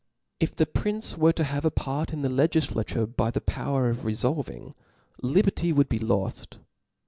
[0.39, 2.87] If the prince were to have a part in the Icgifla.
[2.87, 4.73] tore by the power of refolving,
[5.21, 6.57] liberty would be loft.